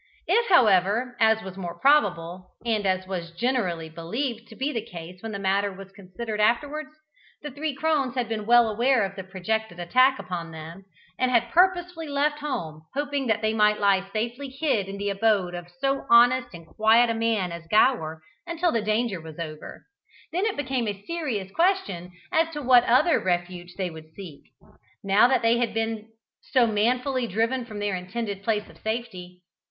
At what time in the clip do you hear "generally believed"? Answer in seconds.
3.33-4.47